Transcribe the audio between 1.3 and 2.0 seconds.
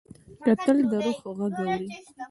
غږ اوري